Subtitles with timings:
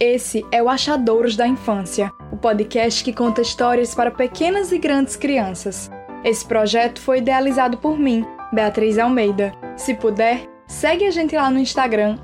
[0.00, 5.16] Esse é o Achadouros da Infância, o podcast que conta histórias para pequenas e grandes
[5.16, 5.90] crianças.
[6.22, 9.52] Esse projeto foi idealizado por mim, Beatriz Almeida.
[9.76, 12.16] Se puder, segue a gente lá no Instagram,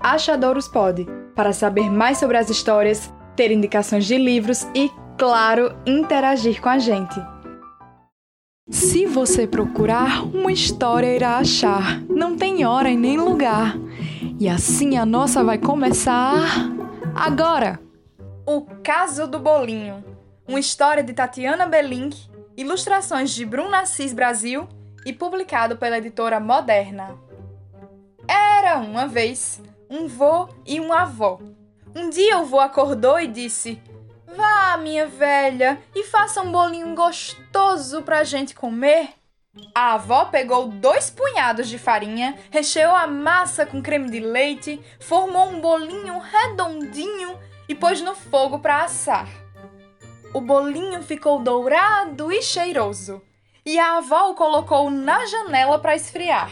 [0.00, 4.88] @achadoorospod, para saber mais sobre as histórias, ter indicações de livros e,
[5.18, 7.20] claro, interagir com a gente.
[8.70, 12.00] Se você procurar, uma história irá achar.
[12.08, 13.76] Não tem hora e nem lugar.
[14.38, 16.78] E assim a nossa vai começar
[17.18, 17.80] agora.
[18.46, 20.04] O Caso do Bolinho.
[20.46, 24.68] Uma história de Tatiana Belink, ilustrações de Bruno Assis Brasil
[25.04, 27.18] e publicado pela editora Moderna.
[28.26, 31.40] Era uma vez um vô e uma avó.
[31.94, 33.82] Um dia o vô acordou e disse:
[34.36, 39.10] Vá, minha velha, e faça um bolinho gostoso pra gente comer.
[39.74, 45.48] A avó pegou dois punhados de farinha, recheou a massa com creme de leite, formou
[45.48, 49.28] um bolinho redondinho e pôs no fogo para assar.
[50.34, 53.22] O bolinho ficou dourado e cheiroso,
[53.64, 56.50] e a avó o colocou na janela para esfriar.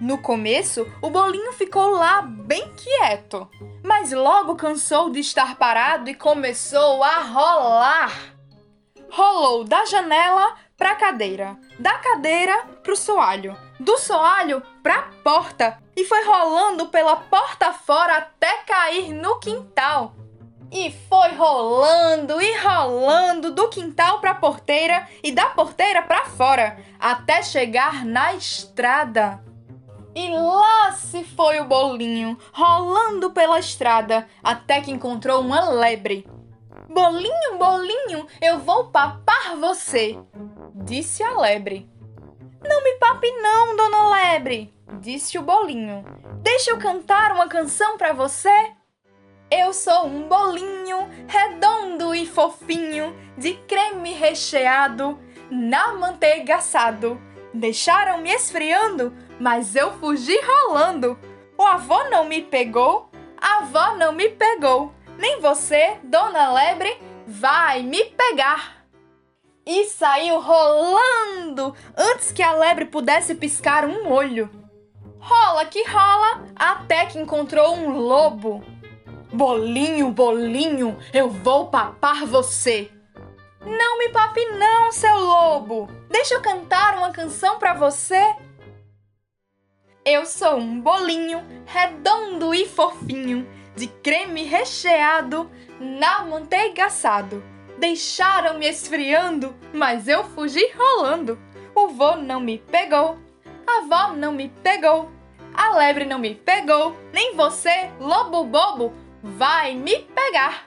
[0.00, 3.48] No começo, o bolinho ficou lá bem quieto,
[3.82, 8.37] mas logo cansou de estar parado e começou a rolar.
[9.10, 15.02] Rolou da janela para a cadeira, da cadeira para o soalho, do soalho para a
[15.24, 20.14] porta e foi rolando pela porta fora até cair no quintal.
[20.70, 26.78] E foi rolando e rolando do quintal para a porteira e da porteira para fora,
[27.00, 29.42] até chegar na estrada.
[30.14, 36.28] E lá se foi o bolinho, rolando pela estrada, até que encontrou uma lebre.
[36.88, 40.18] Bolinho, bolinho, eu vou papar você,
[40.74, 41.88] disse a lebre.
[42.62, 46.04] Não me pape não, dona lebre, disse o bolinho.
[46.42, 48.72] Deixa eu cantar uma canção para você.
[49.50, 55.18] Eu sou um bolinho redondo e fofinho, de creme recheado,
[55.50, 57.20] na manteiga assado.
[57.54, 61.18] Deixaram-me esfriando mas eu fugi rolando.
[61.56, 66.96] O avô não me pegou, a avó não me pegou, nem você, dona Lebre,
[67.26, 68.78] vai me pegar.
[69.66, 74.48] E saiu rolando antes que a lebre pudesse piscar um olho.
[75.18, 78.64] Rola que rola, até que encontrou um lobo.
[79.30, 82.90] Bolinho, bolinho, eu vou papar você.
[83.60, 85.88] Não me pape não, seu lobo.
[86.08, 88.34] Deixa eu cantar uma canção para você.
[90.02, 93.46] Eu sou um bolinho redondo e fofinho,
[93.78, 97.42] de creme recheado, na manteiga assado.
[97.78, 101.38] Deixaram-me esfriando, mas eu fugi rolando.
[101.74, 103.16] O vô não me pegou,
[103.64, 105.10] a avó não me pegou,
[105.54, 110.66] a lebre não me pegou, nem você, lobo bobo, vai me pegar.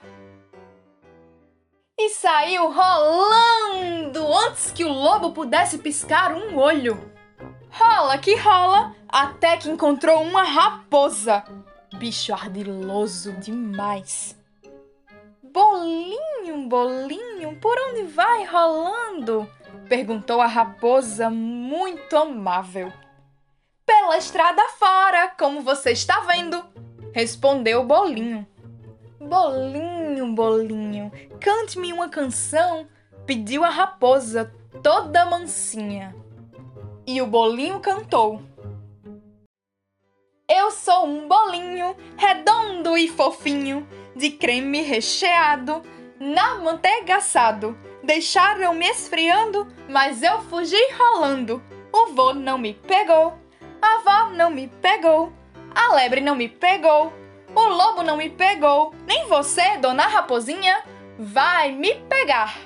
[2.00, 7.12] E saiu rolando antes que o lobo pudesse piscar um olho.
[7.70, 11.44] Rola que rola, até que encontrou uma raposa.
[11.94, 14.36] Bicho ardiloso demais.
[15.44, 19.48] Bolinho, bolinho, por onde vai rolando?
[19.90, 22.92] Perguntou a raposa, muito amável.
[23.86, 26.64] Pela estrada fora, como você está vendo,
[27.14, 28.48] respondeu o bolinho.
[29.20, 32.88] Bolinho, bolinho, cante-me uma canção,
[33.26, 34.52] pediu a raposa,
[34.82, 36.16] toda mansinha.
[37.06, 38.42] E o bolinho cantou.
[40.54, 45.82] Eu sou um bolinho redondo e fofinho, de creme recheado,
[46.20, 47.80] na manteiga assado.
[48.04, 51.64] Deixaram-me esfriando, mas eu fugi rolando.
[51.94, 53.40] O vô não me pegou,
[53.82, 55.32] a avó não me pegou,
[55.74, 57.14] a lebre não me pegou,
[57.56, 60.84] o lobo não me pegou, nem você, dona Raposinha,
[61.18, 62.58] vai me pegar.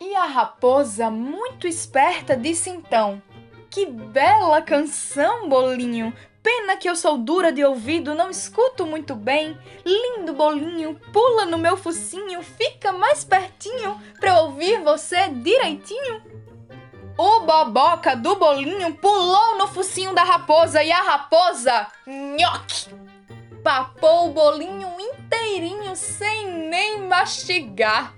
[0.00, 3.20] E a raposa, muito esperta, disse então:
[3.70, 6.12] Que bela canção, bolinho!
[6.42, 9.58] Pena que eu sou dura de ouvido, não escuto muito bem.
[9.84, 16.22] Lindo bolinho, pula no meu focinho, fica mais pertinho pra eu ouvir você direitinho.
[17.18, 22.94] O boboca do bolinho pulou no focinho da raposa e a raposa, nhoque,
[23.64, 28.15] papou o bolinho inteirinho sem nem mastigar.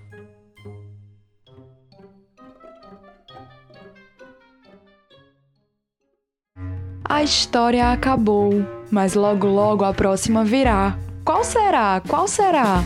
[7.11, 10.99] A história acabou, mas logo logo a próxima virá.
[11.25, 12.03] Qual será?
[12.07, 12.85] Qual será?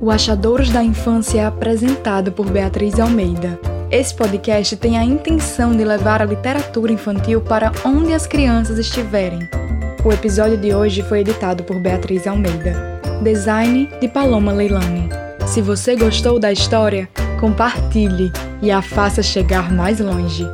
[0.00, 3.58] O Achadouros da Infância é apresentado por Beatriz Almeida.
[3.90, 9.40] Esse podcast tem a intenção de levar a literatura infantil para onde as crianças estiverem.
[10.04, 13.00] O episódio de hoje foi editado por Beatriz Almeida.
[13.24, 15.08] Design de Paloma Leilani.
[15.48, 17.08] Se você gostou da história,
[17.40, 18.30] compartilhe
[18.62, 20.46] e a faça chegar mais longe.